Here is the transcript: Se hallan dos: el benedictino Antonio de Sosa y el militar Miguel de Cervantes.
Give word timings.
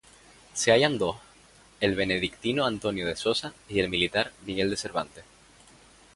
Se 0.55 0.71
hallan 0.71 0.97
dos: 0.97 1.15
el 1.79 1.93
benedictino 1.93 2.65
Antonio 2.65 3.05
de 3.05 3.15
Sosa 3.15 3.53
y 3.69 3.81
el 3.81 3.87
militar 3.89 4.31
Miguel 4.47 4.71
de 4.71 4.77
Cervantes. 4.77 5.23